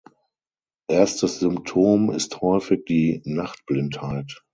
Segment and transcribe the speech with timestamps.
[0.87, 4.43] Erstes Symptom ist häufig die Nachtblindheit.